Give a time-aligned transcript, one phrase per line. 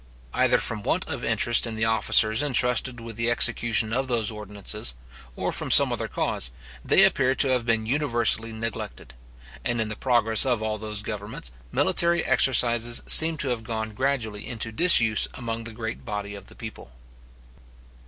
[0.33, 4.95] Either from want of interest in the officers entrusted with the execution of those ordinances,
[5.35, 6.49] or from some other cause,
[6.83, 9.13] they appear to have been universally neglected;
[9.63, 14.47] and in the progress of all those governments, military exercises seem to have gone gradually
[14.47, 16.91] into disuse among the great body of the people.